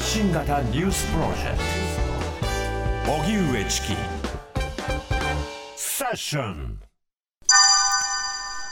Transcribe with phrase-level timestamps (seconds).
[0.00, 1.58] 発信型ニュースプロジェク
[3.04, 3.12] ト。
[3.12, 3.88] 荻上チキ。
[5.76, 6.78] セッション。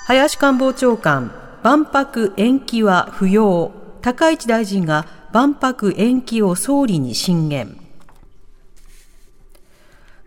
[0.07, 1.31] 林官房長官
[1.63, 3.73] 万博延期は不要。
[4.01, 7.77] 高市大臣が万博延期を総理に進言。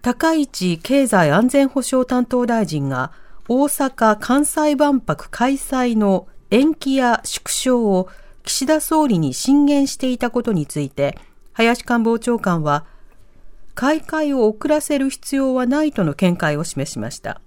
[0.04, 3.12] 高市経済安全保障担当大臣が
[3.48, 8.08] 大阪・関西万博開催の延期や縮小を
[8.44, 11.18] 岸田総理に進言していたことについて、
[11.54, 12.86] 林官房長官は、
[13.74, 17.42] 開会を遅らせる必要はないとの見解を示しました。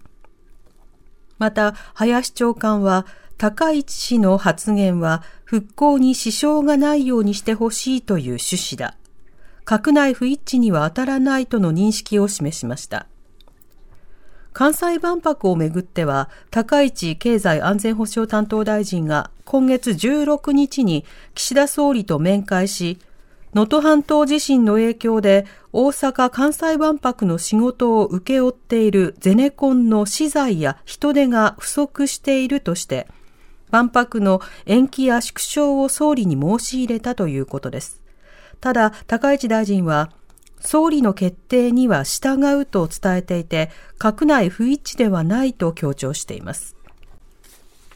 [1.38, 8.96] また、林長官は、高市氏の発言は復興に支障がないようにしてほしいという趣旨だ。
[9.64, 13.06] 閣内不一致には当たらないとの認識を示しました。
[14.54, 21.04] 関西万博をめぐっては、高市経済安全保障担当大臣が今月16日に
[21.34, 22.98] 岸田総理と面会し、
[23.52, 33.08] 能登半島地震の影響で大阪・関西万博の仕事を請け負っているゼネコンの資材や人手が不足しているとして、
[33.72, 38.00] 万博の延期や縮小を総理に申し入れたということです。
[38.60, 40.10] ただ、高市大臣は、
[40.64, 46.74] 総理の決定には従うと伝えていて、閣内不一致ではないと強調しています。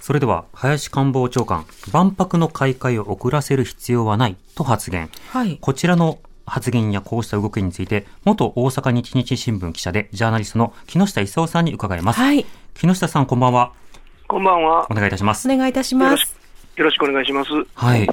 [0.01, 5.11] それでは、林官房長官、万博の開会を遅らせる必要はないと発言。
[5.31, 5.59] はい。
[5.61, 12.21] こちらの発言やこうした動きについて、元大阪日日新聞記者で、ジャーナリストの木下勲さんに伺います。
[12.21, 12.45] はい。
[12.75, 13.73] 木下さん、こんばんは。
[14.27, 14.87] こんばんは。
[14.91, 15.51] お願いいたします。
[15.51, 16.37] お願いいたします。
[16.77, 17.51] よろしくお願いします。
[17.75, 18.07] はい。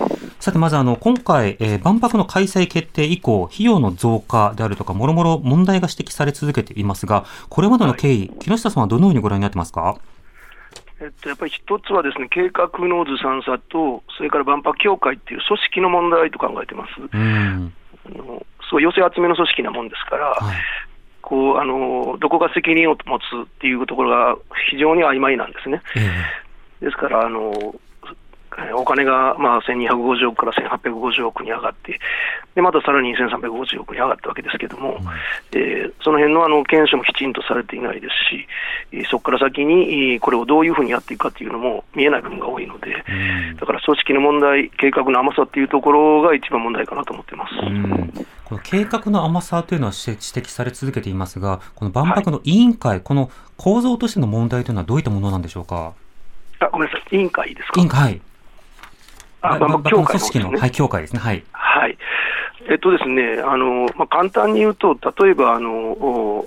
[0.45, 9.97] さて、まずあの、今回、えー、万博の開催決定以降、費用の増加であるとか、もろもろ問題が指摘され続けていますが、これまでの経緯、はい、木下さんはどのようにご覧になってますか？
[11.01, 16.91] えっと、やっぱり一つはですね、計画のずさんさと、それから万博協会っていう組織の問題と考えてます。
[17.01, 17.73] うん。
[18.05, 20.57] あのそう、寄せ集めの組織なもんですから、はい、
[21.23, 24.37] こうあのどこが責任を持つっていうところが
[24.69, 25.81] 非常に曖昧なんですね。
[25.95, 27.51] えー、ですからあの、
[28.75, 31.99] お金がまあ1250億から1850億に上がって、
[32.55, 38.07] でまたさらに2350億に上がったわけですけれども、うん、えー、その辺のあの検証もきちんとされていないで
[38.91, 47.55] すし、そこから先にこれをどういうふうにやっていくかというのも見えない部分が多いので、うん、だから組織の問題、計画の甘さっていうところが一番問題かなと思ってます。
[47.55, 55.93] うんこの計画の甘さというのは指摘され続けていますが、この万博の委員会、はい、この構造としての問題というのはどういったものなんでしょうか？
[56.59, 57.79] あごめんなさい、委員会ですか？
[57.79, 58.21] 委員会。
[59.53, 60.43] あ、まあ、協会ですね。
[60.57, 61.19] はい、協会ですね。
[61.19, 61.43] はい。
[61.51, 61.97] はい。
[62.67, 66.45] えっとですね、あの、まあ、簡単に言うと、例えば、あの、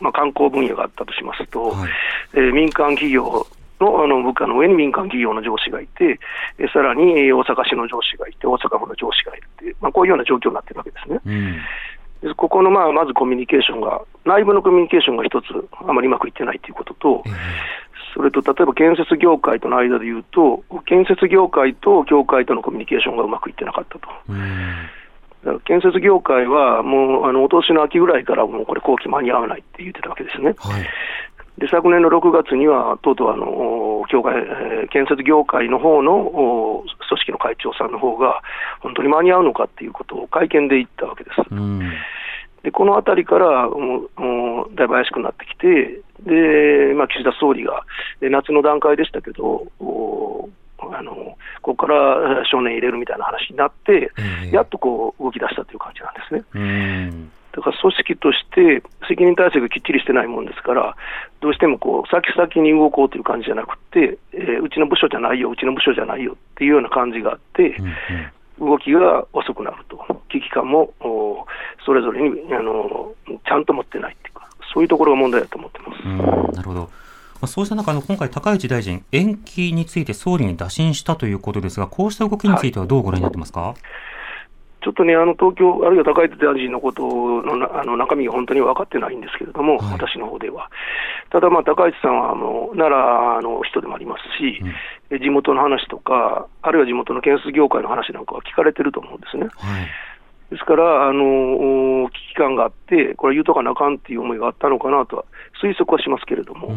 [0.00, 1.90] まあ、観光分野があったとしますと、はい、
[2.34, 3.46] えー、民間企業
[3.80, 6.18] のあの部下の上に民間企業の上司がいて、
[6.58, 11.20] えさらに大阪市の上司がいて、大阪府の上司がいるっていう、まあ、こういうような状況になってるわけですね。
[12.22, 15.44] うん、ここのまあまずコミュニケーションが、内部のコミュニケーションが一つ、
[15.86, 17.32] あまりうまくいってないということと、えー
[18.18, 25.60] それと例えば建設業界との間でいうと、建設業界と業界とのコミュニケーションがうまくいってなかったと。
[25.66, 30.56] 建設業界はもうあのお年の秋ぐらいからもうこれ、工期間に合わないって言ってたわけですね。
[30.58, 30.82] はい
[31.58, 34.46] で昨年の6月には、とうとうあの協会、
[34.90, 38.42] 建設業界の方の組織の会長さんの方が、
[38.78, 41.36] 本当に間に合うのかっていうことを会見で言ったわけです。
[42.62, 47.84] でこのあたりからもうもうだいぶ怪しくなってきて、でまあ、岸田総理が、
[48.20, 49.66] 夏の段階でしたけど、
[50.80, 51.14] あの
[51.62, 57.28] ここから少年入れるみたいな話になって、えー、やっとこう動き出したという感じなんですね。
[57.52, 60.96] だから組織として責任体制がきっちりしてないもんですから、
[61.40, 67.92] どうしてもこう先々に動こうという感じじゃなくて、えー、うちの部署じゃないよ、うちの部署じゃないよっていうような感じがあって、うんうん、
[68.60, 69.98] 動きが遅くなると、
[70.30, 70.92] 危機感も
[71.84, 73.12] それぞれにあの
[73.46, 76.56] ちゃんと持ってないっていうか、そういうところが問題だと思ってます。
[76.56, 76.90] なるほど、
[77.46, 83.74] そうした中、今回、高市大臣、延期について総理に打診したということですが、こうした動きについてはどうご覧になってますか、はい、
[84.80, 87.02] ちょっとね、あの東京、あるいは高市大臣のこと
[87.42, 90.70] のあの中身が本当に分かってないんですけれども、はい、私の方では。
[91.30, 94.62] ただ、まあ、高市さんはあの奈良の人でもありますし、
[95.10, 99.48] うん、地元の話とか、あるいは地元の建設業界の話なんかは聞かれてると思うんですね。
[99.56, 99.86] はい。
[100.50, 105.24] ですから、あの危機感があって、これ言うとかなあかんっていう思いがあったのかなとは
[105.62, 106.68] 推測はしますけれども、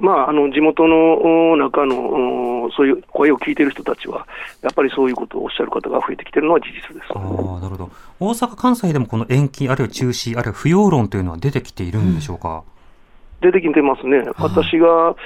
[0.00, 4.26] まあ、あの地元の中のそういう声を聞いている人たちは、
[4.60, 7.90] やっぱりそういうことをおっしゃる方が増えてきているのは事実です、あなるほど。
[8.20, 12.62] 大阪、関西でもこの延期、あるいは中止、あるいは不要論というのは出てきているんでしょうか？
[13.42, 15.16] うん、出てきてますね、私が、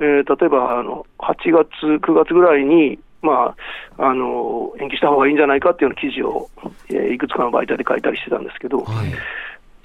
[0.00, 1.68] えー、例えばあの8月、
[2.04, 3.54] 9月ぐらいに、ま
[3.98, 6.50] あ、あの延期した方がいいんじゃないかっていう記事を、
[6.90, 9.12] えー、いくつかの媒体で書いたりしてたんですけど、はい、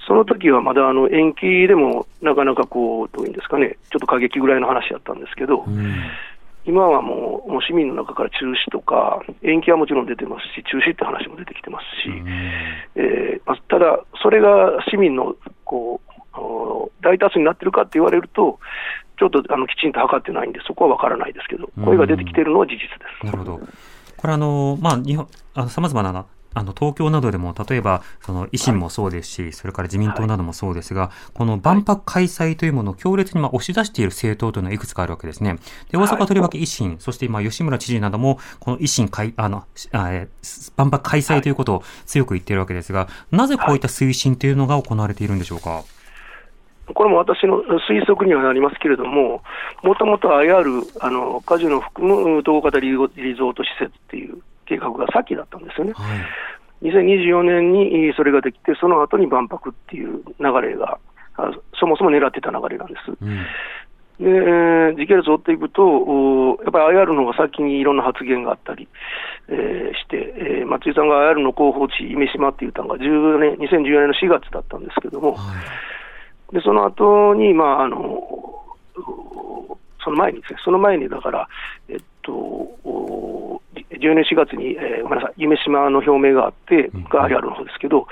[0.06, 5.94] その時はまだあの延期でもなかなかこう、どういうんですかね、ちょっと過激ぐらいの話やったんですけど、うん、
[6.64, 12.28] 今はもうもう市民の中から中止とか、延期はもちろん出てますし、中止って話も出てきてますし、うん、
[12.96, 16.12] えー、まあ、ただ、それが市民のこう
[17.02, 18.58] 大多数になってるかって言われると、
[19.18, 22.88] ちょっとあのきちんと測ってないんで、そこは分からないですけど、声が出てきているのは事実で
[23.20, 23.26] す。
[23.26, 23.60] なるほど。
[24.16, 35.58] これあの、まあ、日本、あの、様々なあの、東京などでも、例えば、その、維新もそうですし、はい、それから自民党などもそうですが、はい、この万博開催というものを強烈にまあ押し出している政党というのはいくつかあるわけですね。
[35.90, 40.26] で、大阪とりわけ維新、そして今、吉村知事なども、この維新開、あの、あ
[40.76, 45.82] 万博開催ということを強く言っているわけですが、なぜこういった推進というのが行われているんでしょうか？
[46.94, 49.42] これも私の推測にはなりますけれども、
[49.82, 55.92] もともと IR、あのカジノを含む統合型リゾート施設っていう計画が先だったんですよね。
[55.94, 56.02] は
[56.82, 60.98] い、2024年にそれができて、その後に万博っていう流れが、
[61.78, 63.12] そもそも狙ってた流れなんです。
[63.20, 63.46] うん
[64.20, 64.28] で、
[64.94, 65.82] 時系列を追っていくと、
[66.62, 68.86] やっぱり IR の方が先にいろんな発言があったり、
[69.48, 75.52] えー、して、えー、松井さんが IR の広報地、夢島って言ったのが10年2014年の4月だったんですけども、は
[76.52, 77.98] い、でその後に、まああの、
[80.04, 81.48] その前にですね、その前にだから、
[81.88, 82.32] えっと、
[84.02, 88.06] 10年4月に、えー、ごめんなさい、夢島の表明があって、が IR の方ですけど、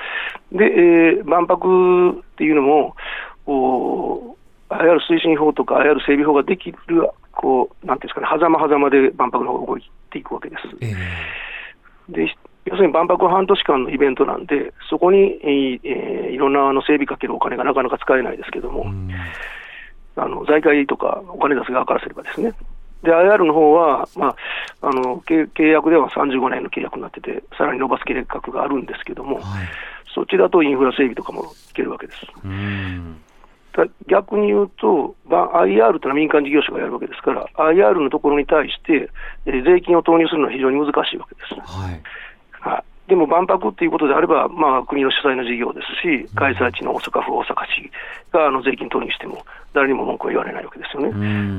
[0.53, 2.95] で、えー、万博っていうのも、
[3.47, 4.37] お
[4.71, 6.79] IR 推進法とか IR 整備法ができる、
[7.33, 10.63] こう、なんていうんですかね、狭間狭間で万博の方が動いていくわけです。
[10.81, 12.35] えー、で
[12.67, 18.87] 要するに万博は半年間のイベントなんで、そこに、えー、いろんなあの整備かけるお金がなかなか使えないですけども、
[20.17, 22.53] あの財界とかお金出す側からすればですね、
[23.03, 24.37] で、IR の方は、まあ、
[24.89, 29.69] あの契約では35年の契約になってて、さらに伸ばす計画があるんですけども、はい、
[30.15, 32.19] そっちだとインフラ整備とかもいけるわけです。
[34.09, 39.09] 逆に言うと、まあ、IR というのは民間事業者がやるわけですから、IR のところに対して、
[39.47, 41.55] えー、税金を投入するのは非常に難しいわけです。
[41.55, 42.01] はい、はい
[43.11, 47.91] でも万博っていうことであれば、まあ、国の主催の事業ですし、開催地の大阪府、大阪市
[48.33, 51.11] があの税金投入しても、誰にも文句は言われないわけですよね。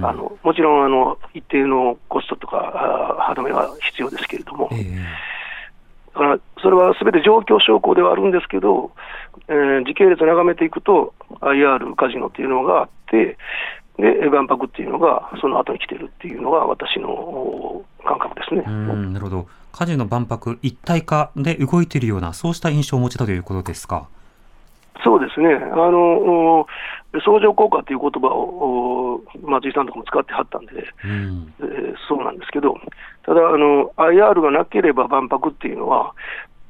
[0.01, 8.91] あのもちろんあの一定のコストとか歯止めは必要ですけれども、えー、だからそれはすべて状況証拠ではあるんですけど、
[9.49, 13.37] えー、時系列を眺めていくと、IR カジノっていうのがあって、
[13.97, 18.61] で、万博っていうのがその後に来てるっていうのが私の感覚ですね。
[18.63, 19.47] なるほど。
[19.71, 24.07] カジノ万博一体化で動いているような、そうした印象をお持ちだということですか？
[25.03, 25.49] そうですね。
[25.55, 26.67] あの、
[27.25, 30.71] 相乗効果という言葉を松井さんとかも使ってはったんで、
[31.03, 32.77] うん、えー、そうなんですけど、
[33.25, 36.13] ただあの、IR がなければ万博っていうのは、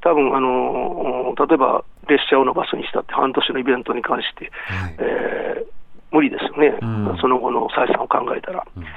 [0.00, 5.66] 多分あの例えば列車を伸ばすにしたって半年のイベントに関して、はい、えー、
[6.10, 8.66] 無理ですよね、うん、その後の採算を考えたら。
[8.76, 8.88] うんうん、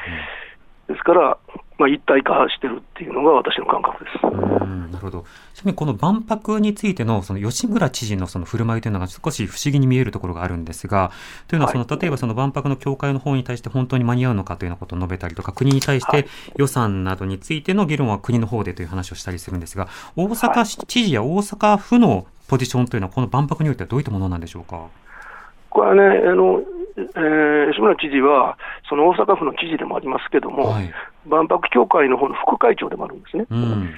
[0.88, 1.38] ですから、
[1.78, 4.24] まあ、一体化してるっていうのが私の感覚です。
[4.24, 5.26] なるほど。
[5.54, 11.12] ちなみにこの万博についてのその吉村知事のその振る舞いというのが少し不思議に見えるところがあるんですが、
[11.48, 24.88] というのはその、例えばその万博の協会の方に対して本当に間に合うのかというようなことを述べたりとか、国に対して予算などについての議論は国の方でという話をしたりするんですが、大阪知事や大阪府のポジションというのはこの万博においてはどういったものなんでしょうか？
[25.70, 26.62] これはね、あの
[26.98, 28.58] えー、吉村知事は、
[28.90, 30.92] その大阪府の知事でもありますけども、はい、
[31.28, 33.46] 万博協会の方の副会長でもあるんですね。
[33.50, 33.94] うん、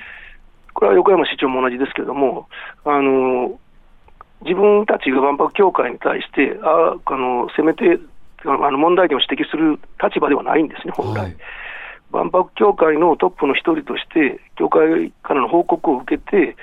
[0.73, 2.47] これは横山市長も同じですけれども、
[2.85, 3.59] あの
[4.41, 7.99] 自分たちが万博協会に対して、ああのせめて
[8.45, 11.23] あの問題点を指摘する立場ではないんですね、本来。
[11.23, 11.35] はい、
[12.11, 16.55] 万博協会のトップの一人として、協会からの報告を受けて、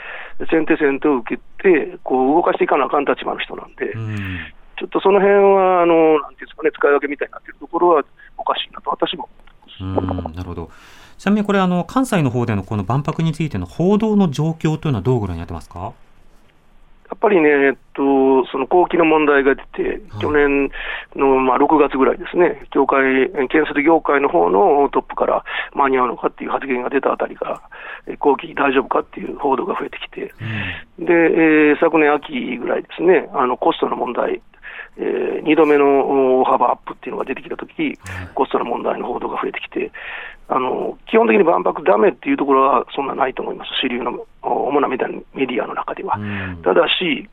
[0.51, 4.39] 先手先手を受けて、こう動かしていかなあかん立場の人なんで、うん
[4.79, 8.05] ちょっとその辺は、あの、なんていうんですかね、使い分けみたいになっているところは
[8.37, 9.29] おかしいなと私も。
[9.81, 9.97] うん
[10.35, 10.71] なるほど。
[11.19, 15.93] ちなみにこれ、あの、関西の方でのこの万博についての報道の状況というのはどうご覧になってますか？
[17.11, 20.71] やっぱりね、えっと、その後期の問題が出て、去年
[21.15, 27.63] のまあ6月ぐらいですね、業界、建設業界の方のトップから間に合うのかっていう発言が出たあたりが、
[28.19, 30.35] 後期大丈夫かっていう報道が増えてきて、
[30.99, 34.41] うん、で、えー、昨年秋ぐらいですね、あのコストの問題、
[34.97, 37.99] えー、2度目の大幅アップっていうのが出てきたとき、
[38.35, 39.91] コストの問題の報道が増えてきて、
[40.49, 46.19] あの基本的に万博だめっていうところはそんなないと思います、主流の主なメディアの中では。
[46.63, 47.29] ただし、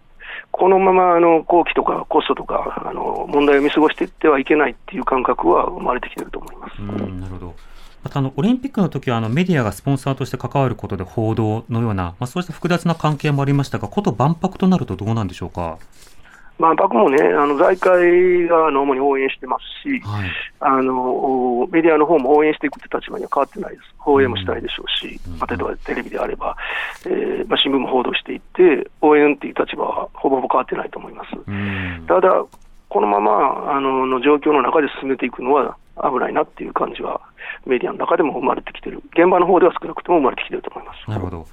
[0.52, 6.82] このままあの工期とかコストとかあの問題を見過ごしていってはいけないっていう感覚は生まれてきてると思います。
[6.82, 7.54] なるほど。
[8.04, 15.78] またあのオリンピックの時はあのメディアがスポンサーとして関わることで報道のような、まあ、そうした複雑な関係もありましたが、こと万博となるとどうなんでしょうか？
[16.62, 26.56] 万博もね、あの財界が主に応援してますし、はい、あのメディアの方も応援していくという立場には変わってないです、放映もしたいでしょうし、うん、まあ、例えばテレビであれば、
[27.06, 31.30] えーまあ、新聞も報道していって、応援っていう立場はほぼほぼ変わってないと思います。
[31.36, 32.46] うん、ただ
[32.90, 37.22] このままあのの状況の中で進めていくのは危ないなっていう感じは、
[37.66, 41.10] メディアの中でも生まれてきてる、現場の方では少なくとも生まれてきてると思います。
[41.10, 41.48] なるほど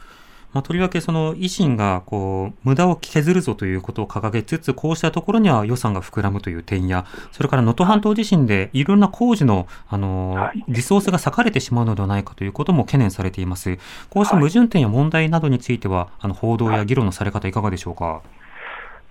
[0.55, 13.79] まあ、とりわけその維新がこう無駄を削るぞということを掲げつつ、こうしたところには予算が膨らむという点や、それから能登半島地震でいろんな工事のあの、リソースが割かれてしまうのではないかということも懸念されています。
[14.09, 18.23] こうした矛盾点や問題などについては、あの報道や議論のされ方、いかがでしょうか？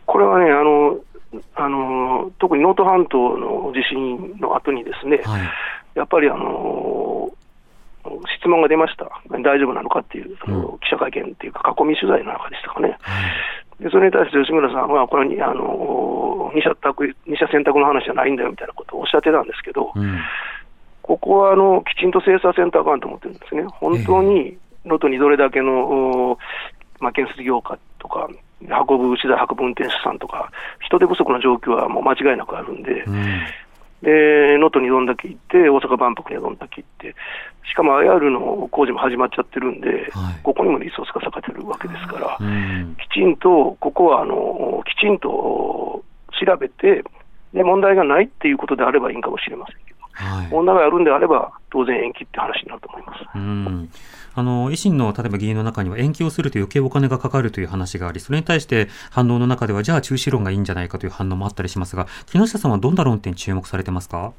[0.05, 0.97] これはね、あの
[1.55, 5.41] あの特に能登半島の地震の後にですね、はい、
[5.95, 6.96] やっぱりあの
[8.47, 9.11] 質問が出ました、
[9.43, 12.97] 大丈夫なのかっていう、その記者会見っていうか、囲み取材の中でしたかね。
[13.79, 20.17] でそれに対して吉村さんは、これにあの二者択二者選択の話じゃないんだよみたいなことをおっしゃってたんですけど、うん、
[21.03, 26.39] ここはあのきちんと精査センターかんと思ってるんですね、本当に能登にどれだけの、
[26.99, 28.27] まあ、建設業界とか、
[28.61, 30.49] 運ぶ資材運ぶ運転手さんとか、
[30.79, 33.23] 人手不足の状況はもう間違いなくあるんで、うん、
[34.01, 37.15] で能登にどんだけ行って、大阪万博にはどんだけ行って、
[37.69, 47.03] しかも IR の工事も始まっちゃってるんで、はい、ここにもリソースが割かれてるわけですから、うん、きちんと、ここはあのきちんと調べて
[47.53, 53.16] で、問題がないっていうことであればいいかもしれませんけど、はい、問題があるんであれば、当然延期って話になると思います。
[53.35, 53.89] うん。
[54.35, 64.33] あの維新の例えば議員の中には延期をすると余計お金がかかるという話があり、それに対して反応の中では、じゃあ中止論がいいんじゃないかという反応もあったりしますが、木下さんはどんな論点に注目されてますか？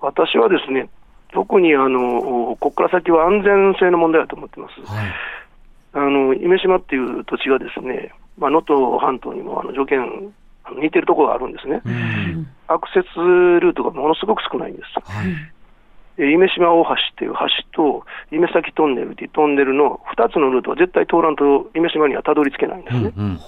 [0.00, 0.88] 私はですね、
[1.32, 4.80] 特にあのここから先は安全性の問題だと思ってます。
[4.82, 5.14] はい、
[5.94, 10.32] あの夢島っていう土地がですね、まあ、能登半島にもあの条件
[10.80, 11.82] 似てるところがあるんですね、
[12.68, 15.10] アクセスルートがものすごく少ないんです。
[15.10, 15.26] はい
[16.18, 17.38] 夢島大橋っていう橋
[17.72, 23.40] と夢崎トンネルっていうトンネルの2つのルートは絶対通らんと夢島にはたどり着けないんですね、うんうん、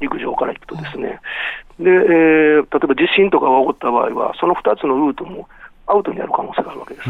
[0.00, 1.20] 陸上から行くとですね。
[1.80, 5.48] で、えー、例えば地震とかが起こった場合は、その2つのルートも
[5.86, 7.08] アウトになる可能性があるわけです。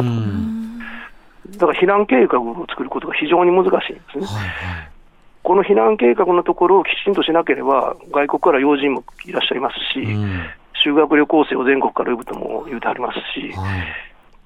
[1.59, 4.27] だから避難計画を作ることが非常に難しいんですね。
[4.27, 4.95] はいはい
[5.45, 10.09] この避難計画のところをきちんとしなければ、外国から要人もいらっしゃいますし、
[10.83, 13.83] 修学旅行生を全国から呼ぶとも言うてありますし、はい、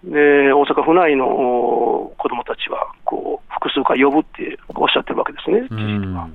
[0.05, 6.29] で大阪府内の子どもたちはこう複数回呼ぶっておっしゃってるわけですね、知事は。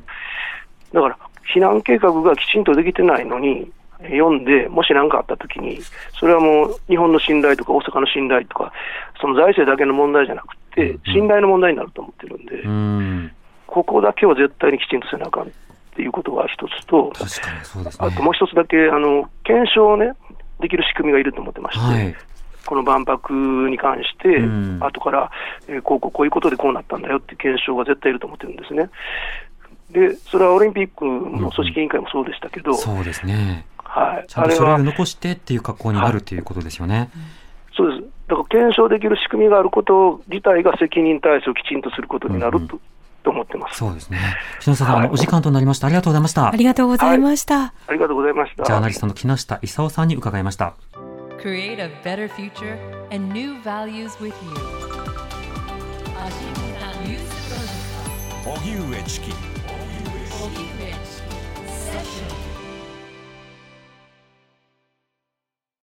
[0.93, 1.17] だから、
[1.53, 3.71] 避難計画がきちんとできてないのに、
[4.03, 5.79] 読んで、もし何かあったときに、
[6.19, 8.73] それはもう日本の信頼とか大阪の信頼とか、
[9.19, 13.31] その財政だけの問題じゃなくて、信頼の問題になると思ってるんで、うん、
[13.67, 15.47] ここだけは絶対にきちんとせなあかんっ
[15.95, 20.11] ていうことが一つと、ね、あともう一つだけ、あの検証をね、
[20.59, 21.85] できる仕組みがいると思ってまして。
[21.85, 22.15] はい
[22.65, 25.31] この万博に関して、うん、後から、
[25.67, 28.89] えー、こうこうこういうことでこうなったんだよっていう検証が絶対いると思ってるんですね。
[29.91, 33.65] で、それはオリンピックの組織委員会もそうでしたけど、うん、そうですね。
[33.77, 36.97] はい、ちゃんとそれを残してっていう格好になるということですよね。
[36.97, 37.09] はい、
[37.75, 38.03] そうです。
[38.27, 42.57] だから検証できる仕組みがあること自体が責任体制をきちんとすることになると。
[42.57, 42.79] うんうん
[43.23, 43.77] と思ってます。
[43.77, 44.19] そうですね。
[44.59, 45.87] 篠下さん、はい、お時間となりました。
[45.87, 46.49] ありがとうございました。
[46.49, 47.57] ありがとうございました。
[47.57, 48.63] はい、ありがとうございました。
[48.65, 50.73] ジャーナリストの木下勲さんに伺いました。
[51.42, 52.78] Create a better future
[53.10, 54.88] and new values with you.
[58.44, 59.30] 荻上チキ。
[59.30, 59.38] 荻上チキ。
[60.38, 60.91] セッション